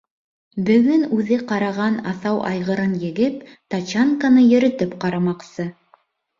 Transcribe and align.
Бөгөн 0.69 1.03
үҙе 1.17 1.37
ҡараған 1.51 1.99
аҫау 2.13 2.41
айғырын 2.53 2.97
егеп, 3.05 3.39
тачанканы 3.77 4.49
йөрөтөп 4.51 4.99
ҡарамаҡсы. 5.07 5.71